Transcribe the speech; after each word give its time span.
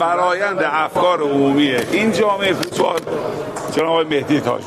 فرایند 0.00 0.58
افکار 0.62 1.22
عمومی 1.22 1.70
این 1.70 2.12
جامعه 2.12 2.52
فوتبال 2.52 3.00
جناب 3.76 4.06
مهدی 4.06 4.40
تاج. 4.40 4.62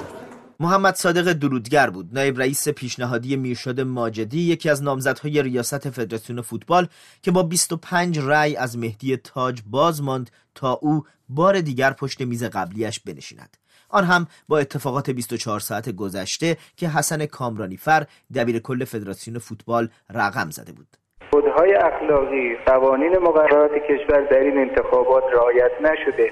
محمد 0.60 0.96
صادق 0.96 1.34
درودگر 1.34 1.90
بود. 1.90 2.10
نایب 2.14 2.40
رئیس 2.40 2.70
پیشنهادی 2.70 3.36
میرشد 3.36 3.80
ماجدی 3.80 4.40
یکی 4.40 4.70
از 4.70 4.84
نامزدهای 4.84 5.44
ریاست 5.44 5.90
فدراسیون 5.90 6.42
فوتبال 6.42 6.88
که 7.22 7.32
با 7.32 7.44
25 7.44 8.20
رأی 8.20 8.56
از 8.56 8.78
مهدی 8.78 9.18
تاج 9.18 9.62
باز 9.66 10.02
ماند 10.02 10.32
تا 10.56 10.74
او 10.74 11.04
بار 11.30 11.62
دیگر 11.62 11.94
پشت 11.94 12.22
میز 12.22 12.44
قبلیش 12.44 13.00
بنشیند. 13.00 13.58
آن 13.90 14.06
هم 14.06 14.28
با 14.48 14.60
اتفاقات 14.60 15.10
24 15.10 15.60
ساعت 15.60 15.90
گذشته 15.90 16.58
که 16.78 16.90
حسن 16.90 17.26
کامرانیفر 17.26 18.06
دبیر 18.36 18.60
کل 18.60 18.86
فدراسیون 18.86 19.40
فوتبال 19.40 19.90
رقم 20.10 20.50
زده 20.50 20.72
بود. 20.72 20.98
کودهای 21.32 21.74
اخلاقی 21.74 22.56
قوانین 22.66 23.18
مقررات 23.18 23.72
کشور 23.72 24.22
در 24.22 24.40
این 24.40 24.58
انتخابات 24.58 25.24
رعایت 25.34 25.72
نشده. 25.82 26.32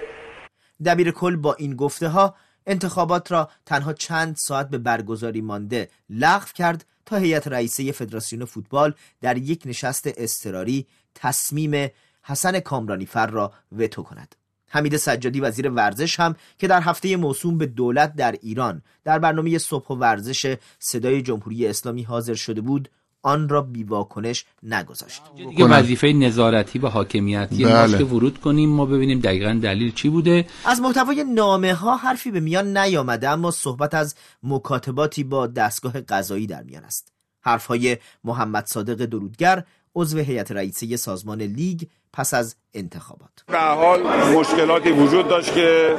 دبیر 0.86 1.12
کل 1.12 1.36
با 1.36 1.54
این 1.54 1.76
گفته 1.76 2.08
ها 2.08 2.36
انتخابات 2.68 3.32
را 3.32 3.50
تنها 3.66 3.94
چند 3.94 4.36
ساعت 4.36 4.70
به 4.70 4.78
برگزاری 4.78 5.42
مانده 5.42 5.90
لغو 6.10 6.46
کرد 6.56 6.86
تا 7.06 7.16
هیئت 7.16 7.48
رئیسه 7.48 7.92
فدراسیون 7.92 8.46
فوتبال 8.46 8.94
در 9.22 9.38
یک 9.38 9.64
نشست 9.66 10.10
اضطراری 10.18 10.88
تصمیم 11.16 11.90
حسن 12.24 12.60
کامرانیفر 12.60 13.28
را 13.28 13.52
وتو 13.78 14.04
کند. 14.04 14.36
حمید 14.70 14.98
سجادی 14.98 15.40
وزیر 15.40 15.70
ورزش 15.70 16.20
هم 16.20 16.36
که 16.58 16.68
در 16.68 16.82
هفته 16.82 17.16
موسوم 17.18 17.58
به 17.58 17.66
دولت 17.66 18.16
در 18.16 18.36
ایران 18.42 18.82
در 19.04 19.20
برنامه 19.20 19.58
صبح 19.58 19.88
و 19.88 19.96
ورزش 19.96 20.56
صدای 20.80 21.22
جمهوری 21.22 21.68
اسلامی 21.68 22.04
حاضر 22.04 22.34
شده 22.34 22.62
بود 22.62 22.90
آن 23.24 23.50
را 23.50 23.62
بیواکنش 23.62 24.46
نگذاشت. 24.64 25.22
دیگه 25.36 25.66
وظیفه 25.66 26.08
نظارتی 26.08 26.80
و 26.80 26.88
حاکمیتی 26.88 27.64
بله. 27.64 27.82
ماست 27.82 27.98
که 27.98 28.04
ورود 28.04 28.38
کنیم. 28.42 28.70
ما 28.70 28.86
ببینیم 28.86 29.20
دقیقا 29.20 29.60
دلیل 29.64 29.92
چی 29.92 30.10
بوده. 30.10 30.46
از 30.66 30.82
محتوای 30.82 31.24
نامه 31.24 31.74
ها 31.74 31.98
حرفی 31.98 32.32
به 32.32 32.40
میان 32.40 32.78
نیامده 32.78 33.30
اما 33.30 33.52
صحبت 33.52 33.94
از 33.94 34.16
مکاتباتی 34.44 35.24
با 35.24 35.48
دستگاه 35.48 36.02
قضایی 36.02 36.48
در 36.48 36.64
میان 36.64 36.84
است. 36.84 37.14
حرفهای 37.42 37.98
محمد 38.24 38.66
صادق 38.66 39.06
درودگر 39.06 39.64
عضو 39.96 40.18
هیئت 40.18 40.52
رئیسه 40.52 40.98
سازمان 40.98 41.42
لیگ 41.42 41.84
پس 42.18 42.34
از 42.34 42.56
انتخابات. 42.74 43.30
به 43.48 43.60
حال 43.60 44.04
مشکلاتی 44.34 44.92
وجود 44.92 45.28
داشت 45.28 45.54
که 45.54 45.98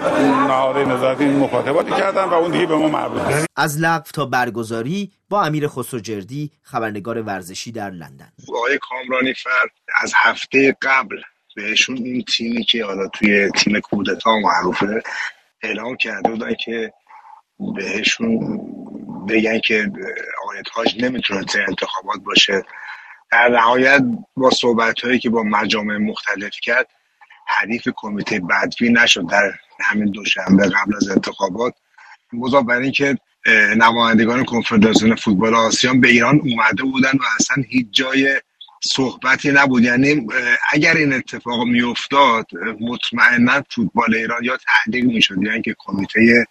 نهاد 0.48 0.76
نظارتی 0.76 1.24
مکاتباتی 1.24 1.90
کردن 1.90 2.24
و 2.24 2.34
اون 2.34 2.50
دیگه 2.50 2.66
به 2.66 2.76
ما 2.76 2.88
مربوط 2.88 3.22
از 3.56 3.80
لغو 3.80 4.10
تا 4.14 4.26
برگزاری 4.26 5.12
با 5.28 5.42
امیر 5.42 5.68
خسروجردی 5.68 6.50
خبرنگار 6.62 7.22
ورزشی 7.22 7.72
در 7.72 7.90
لندن. 7.90 8.32
آقای 8.48 8.78
کامرانی 8.78 9.34
فرد 9.34 9.70
از 10.02 10.12
هفته 10.16 10.76
قبل 10.82 11.16
بهشون 11.56 11.96
این 11.96 12.24
تیمی 12.24 12.64
که 12.64 12.84
حالا 12.84 13.08
توی 13.08 13.50
تیم 13.50 13.80
کودتا 13.80 14.38
معروفه 14.38 15.02
اعلام 15.62 15.96
کرده 15.96 16.30
بودن 16.30 16.54
که 16.54 16.92
بهشون 17.76 18.60
بگن 19.28 19.58
که 19.58 19.90
آقای 20.42 20.62
تاج 20.74 21.04
نمی‌تونه 21.04 21.44
انتخابات 21.68 22.20
باشه. 22.24 22.64
در 23.32 23.48
نهایت 23.48 24.02
با 24.36 24.50
صحبت 24.50 25.00
هایی 25.00 25.18
که 25.18 25.30
با 25.30 25.42
مجامع 25.42 25.96
مختلف 25.96 26.52
کرد 26.62 26.86
حریف 27.46 27.88
کمیته 27.96 28.40
بدوی 28.40 28.90
نشد 28.90 29.26
در 29.30 29.52
همین 29.80 30.10
دوشنبه 30.10 30.68
قبل 30.68 30.96
از 30.96 31.08
انتخابات. 31.08 31.74
مضاف 32.32 32.64
بر 32.64 32.78
اینکه 32.78 33.18
نمایندگان 33.76 34.44
کنفدراسیون 34.44 35.14
فوتبال 35.14 35.54
آسیان 35.54 36.00
به 36.00 36.08
ایران 36.08 36.40
اومده 36.40 36.82
بودن 36.82 37.10
و 37.10 37.22
اصلا 37.40 37.64
هیچ 37.68 37.86
جای 37.90 38.40
صحبتی 38.84 39.52
نبود. 39.52 39.82
یعنی 39.82 40.26
اگر 40.72 40.94
این 40.94 41.12
اتفاق 41.12 41.62
میافتاد 41.66 42.46
مطمئنا 42.80 43.62
فوتبال 43.70 44.14
ایران 44.14 44.44
یا 44.44 44.56
تعلیق 44.56 45.04
می‌شد 45.04 45.42
یعنی 45.42 45.62
که 45.62 45.74
کمیته 45.78 46.44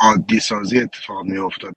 عادی 0.00 0.40
سازی 0.40 0.80
اتفاق 0.80 1.24
میافتاد. 1.24 1.76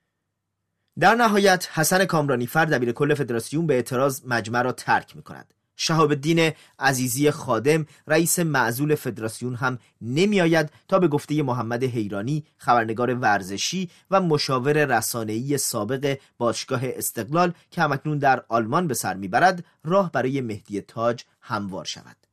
در 0.99 1.15
نهایت 1.15 1.67
حسن 1.73 2.05
کامرانیفر 2.05 2.65
دبیر 2.65 2.91
کل 2.91 3.13
فدراسیون 3.13 3.67
به 3.67 3.73
اعتراض 3.73 4.21
مجمع 4.25 4.61
را 4.61 4.71
ترک 4.71 5.15
می 5.15 5.21
کند 5.21 5.53
شهاب 5.81 6.09
الدین 6.09 6.51
عزیزی 6.79 7.31
خادم 7.31 7.85
رئیس 8.07 8.39
معزول 8.39 8.95
فدراسیون 8.95 9.55
هم 9.55 9.79
نمی 10.01 10.41
آید 10.41 10.71
تا 10.87 10.99
به 10.99 11.07
گفته 11.07 11.43
محمد 11.43 11.83
حیرانی 11.83 12.43
خبرنگار 12.57 13.13
ورزشی 13.15 13.89
و 14.11 14.21
مشاور 14.21 14.85
رسانه‌ای 14.85 15.57
سابق 15.57 16.17
باشگاه 16.37 16.81
استقلال 16.83 17.53
که 17.71 17.81
همکنون 17.81 18.17
در 18.17 18.43
آلمان 18.47 18.87
به 18.87 18.93
سر 18.93 19.13
می‌برد 19.13 19.65
راه 19.83 20.11
برای 20.11 20.41
مهدی 20.41 20.81
تاج 20.81 21.23
هموار 21.41 21.85
شود. 21.85 22.28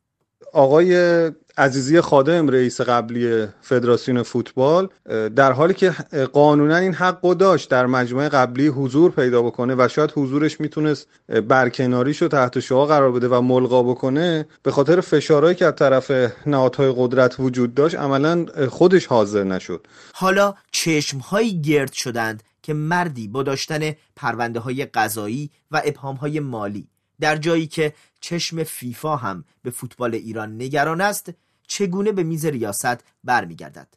آقای 0.53 1.31
عزیزی 1.59 2.01
خادم 2.01 2.49
رئیس 2.49 2.81
قبلی 2.81 3.47
فدراسیون 3.61 4.23
فوتبال 4.23 4.89
در 5.37 5.53
حالی 5.53 5.75
که 5.75 5.91
قانونا 6.33 6.77
این 6.77 6.95
حق 6.95 7.25
رو 7.25 7.35
داشت 7.35 7.71
در 7.71 7.87
مجموعه 7.87 8.29
قبلی 8.29 8.67
حضور 8.67 9.11
پیدا 9.11 9.43
بکنه 9.43 9.75
و 9.79 9.89
شاید 9.89 10.13
حضورش 10.17 10.61
می‌تونست 10.61 11.09
برکناریش 11.49 12.23
رو 12.23 12.29
تحت 12.29 12.61
شعا 12.61 12.87
قرار 12.87 13.13
بده 13.13 13.29
و 13.29 13.41
ملغا 13.41 13.83
بکنه 13.83 14.47
به 14.63 14.71
خاطر 14.71 15.01
فشارهایی 15.01 15.55
که 15.55 15.67
از 15.67 15.75
طرف 15.77 16.13
نهادهای 16.47 16.95
قدرت 16.97 17.41
وجود 17.41 17.75
داشت 17.75 17.95
عملا 17.95 18.47
خودش 18.69 19.07
حاضر 19.07 19.45
نشد. 19.45 19.87
حالا 20.15 20.55
چشمهایی 20.73 21.63
گرد 21.63 21.93
شدند 21.93 22.43
که 22.63 22.75
مردی 22.75 23.29
با 23.29 23.43
داشتن 23.43 23.93
پرونده 24.17 24.61
های 24.61 24.85
قضایی 24.85 25.51
و 25.71 25.83
ابهام 25.85 26.17
های 26.17 26.41
مالی 26.41 26.89
در 27.21 27.37
جایی 27.37 27.67
که 27.67 27.93
چشم 28.21 28.65
فیفا 28.65 29.17
هم 29.17 29.45
به 29.63 29.71
فوتبال 29.71 30.15
ایران 30.15 30.63
نگران 30.63 31.01
است 31.01 31.33
چگونه 31.67 32.13
به 32.13 32.23
میز 32.23 32.47
ریاست 32.47 33.05
برمیگردد؟ 33.25 33.89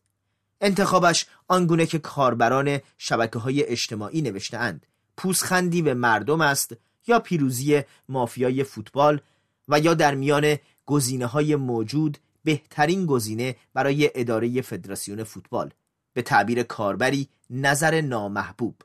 انتخابش 0.62 1.26
آنگونه 1.48 1.86
که 1.86 2.00
کاربران 2.00 2.80
شبکه 2.98 3.40
های 3.40 3.64
اجتماعی 3.64 4.22
نوشتهاند. 4.22 4.86
پوسخندی 5.18 5.82
به 5.82 5.94
مردم 5.94 6.42
است 6.42 6.76
یا 7.08 7.20
پیروزی 7.20 7.82
مافیای 8.10 8.64
فوتبال 8.64 9.22
و 9.68 9.80
یا 9.80 9.94
در 9.94 10.16
میان 10.16 10.58
گزینه 10.86 11.26
های 11.26 11.56
موجود 11.56 12.18
بهترین 12.44 13.06
گزینه 13.06 13.56
برای 13.74 14.12
اداره 14.16 14.62
فدراسیون 14.62 15.24
فوتبال. 15.24 15.72
به 16.14 16.22
تعبیر 16.22 16.64
کاربری 16.64 17.30
نظر 17.50 18.02
نامحبوب. 18.02 18.76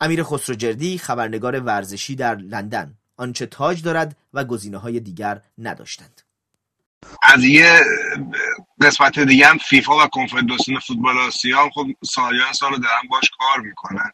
امیر 0.00 0.22
خسروجردی 0.22 0.98
خبرنگار 0.98 1.60
ورزشی 1.60 2.16
در 2.16 2.34
لندن. 2.34 2.97
آنچه 3.18 3.46
تاج 3.46 3.82
دارد 3.82 4.16
و 4.34 4.44
گزینه 4.44 4.78
های 4.78 5.00
دیگر 5.00 5.40
نداشتند. 5.58 6.22
از 7.22 7.44
یه 7.44 7.80
قسمت 8.80 9.18
دیگه 9.18 9.46
هم 9.46 9.58
فیفا 9.58 10.04
و 10.04 10.06
کنفدراسیون 10.06 10.80
فوتبال 10.80 11.18
آسیا 11.18 11.70
خب 11.74 11.86
سالیان 12.04 12.52
سال 12.52 12.70
دارن 12.70 13.08
باش 13.10 13.30
کار 13.38 13.60
می‌کنن. 13.60 14.10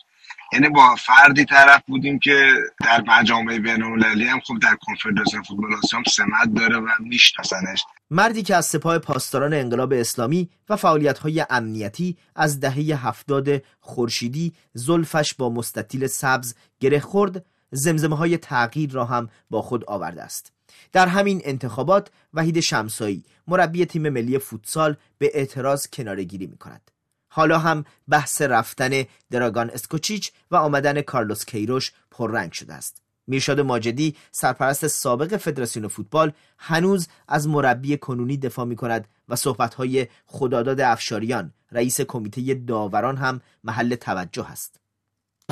یعنی 0.52 0.68
با 0.68 0.94
فردی 0.94 1.44
طرف 1.44 1.82
بودیم 1.86 2.18
که 2.18 2.54
در 2.84 3.04
مجامع 3.06 3.58
بین 3.58 3.82
هم 3.82 4.40
خب 4.40 4.58
در 4.62 4.76
کنفدراسیون 4.80 5.42
فوتبال 5.42 5.74
آسیا 5.74 5.98
هم 5.98 6.04
سمت 6.04 6.54
داره 6.54 6.76
و 6.76 6.88
میشناسنش. 7.00 7.84
مردی 8.10 8.42
که 8.42 8.56
از 8.56 8.66
سپاه 8.66 8.98
پاسداران 8.98 9.54
انقلاب 9.54 9.92
اسلامی 9.92 10.50
و 10.68 10.76
فعالیت 10.76 11.18
های 11.18 11.46
امنیتی 11.50 12.16
از 12.36 12.60
دهه 12.60 13.06
هفتاد 13.06 13.48
خورشیدی 13.80 14.52
زلفش 14.72 15.34
با 15.34 15.50
مستطیل 15.50 16.06
سبز 16.06 16.54
گره 16.80 17.00
خورد 17.00 17.44
زمزمه 17.74 18.16
های 18.16 18.38
تغییر 18.38 18.90
را 18.92 19.04
هم 19.04 19.28
با 19.50 19.62
خود 19.62 19.84
آورده 19.84 20.22
است. 20.22 20.52
در 20.92 21.06
همین 21.06 21.40
انتخابات 21.44 22.10
وحید 22.34 22.60
شمسایی 22.60 23.24
مربی 23.48 23.86
تیم 23.86 24.08
ملی 24.08 24.38
فوتسال 24.38 24.96
به 25.18 25.30
اعتراض 25.34 25.86
کنارگیری 25.86 26.46
می 26.46 26.56
کند 26.56 26.90
حالا 27.28 27.58
هم 27.58 27.84
بحث 28.08 28.42
رفتن 28.42 29.04
دراگان 29.30 29.70
اسکوچیچ 29.70 30.32
و 30.50 30.56
آمدن 30.56 31.00
کارلوس 31.00 31.44
کیروش 31.44 31.92
پررنگ 32.10 32.52
شده 32.52 32.74
است. 32.74 33.02
میرشاد 33.26 33.60
ماجدی 33.60 34.16
سرپرست 34.32 34.86
سابق 34.86 35.36
فدراسیون 35.36 35.88
فوتبال 35.88 36.32
هنوز 36.58 37.08
از 37.28 37.48
مربی 37.48 37.96
کنونی 37.96 38.36
دفاع 38.36 38.64
می 38.64 38.76
کند 38.76 39.08
و 39.28 39.36
صحبتهای 39.36 40.06
خداداد 40.26 40.80
افشاریان 40.80 41.52
رئیس 41.72 42.00
کمیته 42.00 42.54
داوران 42.54 43.16
هم 43.16 43.40
محل 43.64 43.94
توجه 43.94 44.50
است. 44.50 44.83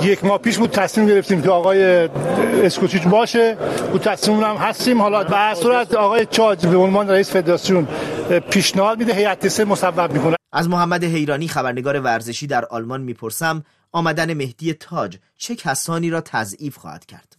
یک 0.01 0.25
ماه 0.25 0.39
پیش 0.39 0.59
بود 0.59 0.71
تصمیم 0.71 1.07
گرفتیم 1.07 1.43
که 1.43 1.51
آقای 1.51 2.09
اسکوچیچ 2.65 3.03
باشه. 3.03 3.57
بود 3.93 4.01
تصمیم 4.01 4.41
هم 4.41 4.57
هستیم. 4.57 5.03
حالا 5.03 5.25
به 5.25 5.55
صورت 5.55 5.95
آقای 5.95 6.27
چاج 6.27 6.67
به 6.67 6.77
عنوان 6.77 7.11
رئیس 7.11 7.31
فدراسیون 7.31 7.89
پیشنهاد 8.51 8.99
میده. 8.99 9.15
هیئت 9.15 9.49
سه 9.49 9.65
مصوب 9.65 10.13
می‌کنه. 10.13 10.37
از 10.53 10.69
محمد 10.69 11.05
حیرانی 11.05 11.49
خبرنگار 11.49 12.01
ورزشی 12.01 12.47
در 12.47 12.65
آلمان 12.65 13.01
می‌پرسم 13.01 13.65
آمدن 13.93 14.35
مهدی 14.35 14.75
تاج 14.75 15.19
چه 15.37 15.55
کسانی 15.55 16.11
را 16.11 16.21
تضعیف 16.21 16.77
خواهد 16.77 17.07
کرد؟ 17.07 17.37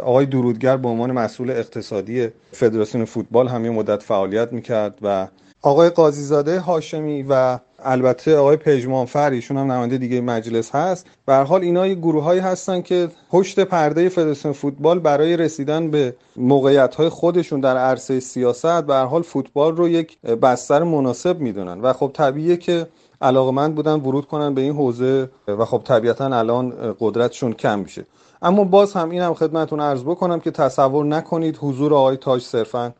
آقای 0.00 0.26
درودگر 0.26 0.76
به 0.76 0.88
عنوان 0.88 1.12
مسئول 1.12 1.50
اقتصادی 1.50 2.28
فدراسیون 2.52 3.04
فوتبال 3.04 3.48
هم 3.48 3.68
مدت 3.68 4.02
فعالیت 4.02 4.52
می‌کرد 4.52 4.98
و 5.02 5.28
آقای 5.62 5.90
قاضیزاده 5.90 6.60
هاشمی 6.60 7.22
و 7.28 7.58
البته 7.84 8.36
آقای 8.36 8.56
پژمانفر 8.56 9.30
ایشون 9.30 9.56
هم 9.56 9.72
نماینده 9.72 9.98
دیگه 9.98 10.20
مجلس 10.20 10.74
هست. 10.74 11.06
به 11.26 11.34
حال 11.34 11.62
اینا 11.62 11.86
یه 11.86 11.94
گروههایی 11.94 12.40
هستن 12.40 12.82
که 12.82 13.08
پشت 13.30 13.60
پرده 13.60 14.08
فدراسیون 14.08 14.54
فوتبال 14.54 14.98
برای 14.98 15.36
رسیدن 15.36 15.90
به 15.90 16.14
موقعیت 16.36 16.94
های 16.94 17.08
خودشون 17.08 17.60
در 17.60 17.76
عرصه 17.76 18.20
سیاست. 18.20 18.80
به 18.80 18.94
حال 18.96 19.22
فوتبال 19.22 19.76
رو 19.76 19.88
یک 19.88 20.20
بستر 20.20 20.82
مناسب 20.82 21.40
می‌دونن. 21.40 21.80
و 21.80 21.92
خب 21.92 22.10
طبیعیه 22.14 22.56
که 22.56 22.86
علاقمند 23.22 23.74
بودن 23.74 23.94
ورود 23.94 24.26
کنن 24.26 24.54
به 24.54 24.60
این 24.60 24.72
حوزه 24.72 25.30
و 25.48 25.64
خب 25.64 25.82
طبیعتا 25.84 26.24
الان 26.24 26.94
قدرتشون 27.00 27.52
کم 27.52 27.78
میشه. 27.78 28.04
اما 28.42 28.64
باز 28.64 28.92
هم 28.92 29.10
این 29.10 29.22
هم 29.22 29.34
خدمتون 29.34 29.80
عرض 29.80 30.02
بکنم 30.02 30.40
که 30.40 30.50
تصور 30.50 31.04
نکنید 31.04 31.58
حضور 31.60 31.94
آقای 31.94 32.16
تاج 32.16 32.42
صرفا 32.42 32.92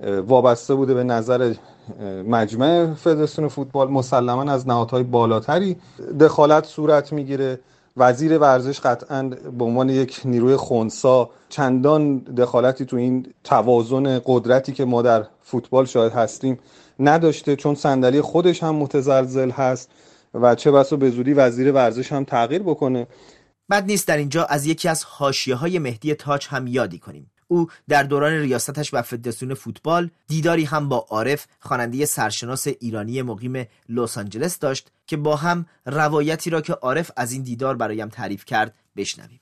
وابسته 0.00 0.74
بوده 0.74 0.94
به 0.94 1.04
نظر 1.04 1.54
مجمع 2.26 2.94
فدراسیون 2.94 3.48
فوتبال 3.48 3.90
مسلما 3.90 4.52
از 4.52 4.68
نهادهای 4.68 5.02
بالاتری. 5.02 5.76
دخالت 6.20 6.64
صورت 6.64 7.12
می‌گیره. 7.12 7.60
وزیر 7.96 8.38
ورزش 8.38 8.80
قطعا 8.80 9.22
به 9.58 9.64
عنوان 9.64 9.88
یک 9.88 10.20
نیروی 10.24 10.56
خونسا 10.56 11.30
چندان 11.48 12.18
دخالتی 12.18 12.84
تو 12.84 12.96
این 12.96 13.26
توازن 13.44 14.20
قدرتی 14.24 14.72
که 14.72 14.84
ما 14.84 15.02
در 15.02 15.26
فوتبال 15.42 15.84
شاید 15.84 16.12
هستیم 16.12 16.58
نداشته 17.00 17.56
چون 17.56 17.74
صندلی 17.74 18.20
خودش 18.20 18.62
هم 18.62 18.74
متزلزل 18.74 19.50
هست 19.50 19.90
و 20.34 20.54
چه 20.54 20.70
بسا 20.70 20.96
به 20.96 21.10
زودی 21.10 21.32
وزیر 21.32 21.72
ورزش 21.72 22.12
هم 22.12 22.24
تغییر 22.24 22.62
بکنه. 22.62 23.06
بد 23.70 23.84
نیست 23.84 24.08
در 24.08 24.16
اینجا 24.16 24.44
از 24.44 24.66
یکی 24.66 24.88
از 24.88 25.04
حاشیه 25.04 25.54
های 25.54 25.78
مهدی 25.78 26.14
تاج 26.14 26.46
هم 26.50 26.66
یادی 26.66 26.98
کنیم. 26.98 27.30
او 27.48 27.68
در 27.88 28.02
دوران 28.02 28.32
ریاستش 28.32 28.94
و 28.94 29.02
فدراسیون 29.02 29.54
فوتبال 29.54 30.10
دیداری 30.26 30.64
هم 30.64 30.88
با 30.88 30.96
عارف 30.96 31.46
خواننده 31.60 32.06
سرشناس 32.06 32.66
ایرانی 32.66 33.22
مقیم 33.22 33.66
لس 33.88 34.18
آنجلس 34.18 34.58
داشت 34.58 34.90
که 35.06 35.16
با 35.16 35.36
هم 35.36 35.66
روایتی 35.86 36.50
را 36.50 36.60
که 36.60 36.72
عارف 36.72 37.10
از 37.16 37.32
این 37.32 37.42
دیدار 37.42 37.76
برایم 37.76 38.08
تعریف 38.08 38.44
کرد 38.44 38.74
بشنویم. 38.96 39.40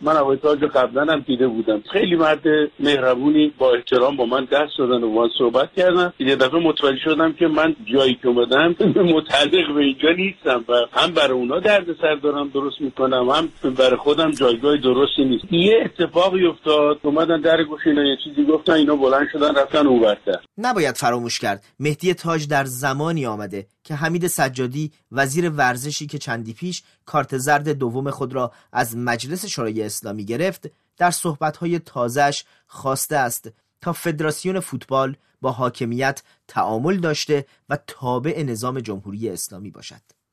من 0.00 0.16
آقای 0.16 0.36
تاج 0.36 0.64
قبلا 0.64 1.12
هم 1.12 1.20
دیده 1.20 1.48
بودم. 1.48 1.82
خیلی 1.92 2.16
مرد 2.16 2.42
مهربونی 2.80 3.52
با 3.58 3.74
احترام 3.74 4.16
با 4.16 4.24
من 4.24 4.44
دست 4.44 4.78
دادن 4.78 5.04
و 5.04 5.10
با 5.12 5.28
صحبت 5.38 5.68
کردن. 5.76 6.12
یه 6.18 6.36
دفعه 6.36 6.60
متوجه 6.60 6.98
شدم 7.04 7.32
که 7.32 7.46
من 7.46 7.76
جایی 7.92 8.14
که 8.14 8.28
اومدم 8.28 8.76
متعلق 9.16 9.74
به 9.74 9.80
اینجا 9.80 10.08
نیستم 10.16 10.64
و 10.68 10.72
هم 10.92 11.14
برای 11.14 11.32
اونا 11.32 11.60
درد 11.60 11.86
سر 12.00 12.14
دارم 12.14 12.48
درست 12.48 12.80
می‌کنم 12.80 13.28
هم 13.30 13.48
برای 13.78 13.96
خودم 13.96 14.30
جایگاه 14.30 14.76
درستی 14.76 15.24
نیست. 15.24 15.44
یه 15.50 15.74
اتفاقی 15.84 16.46
افتاد 16.46 16.98
اومدن 17.02 17.40
در 17.40 17.64
گوش 17.64 17.80
اینا 17.86 18.02
یه 18.02 18.16
چیزی 18.24 18.44
گفتن 18.44 18.72
اینا 18.72 18.96
بلند 18.96 19.28
شدن 19.32 19.54
رفتن 19.54 19.86
اونورتر 19.86 20.40
نباید 20.58 20.96
فراموش 20.96 21.38
کرد. 21.38 21.64
مهدی 21.80 22.14
تاج 22.14 22.48
در 22.48 22.64
زمانی 22.64 23.26
آمده. 23.26 23.66
که 23.84 23.94
حمید 23.94 24.26
سجادی 24.26 24.92
وزیر 25.12 25.50
ورزشی 25.50 26.06
که 26.06 26.18
چندی 26.18 26.52
پیش 26.52 26.82
کارت 27.06 27.38
زرد 27.38 27.68
دوم 27.68 28.10
خود 28.10 28.32
را 28.32 28.52
از 28.72 28.96
مجلس 28.96 29.46
شورای 29.46 29.82
اسلامی 29.82 30.24
گرفت 30.24 30.70
در 30.96 31.10
صحبتهای 31.10 31.78
تازش 31.78 32.44
خواسته 32.66 33.16
است 33.16 33.50
تا 33.80 33.92
فدراسیون 33.92 34.60
فوتبال 34.60 35.16
با 35.40 35.52
حاکمیت 35.52 36.22
تعامل 36.48 36.96
داشته 36.96 37.46
و 37.68 37.78
تابع 37.86 38.42
نظام 38.42 38.80
جمهوری 38.80 39.28
اسلامی 39.28 39.70
باشد. 39.70 40.23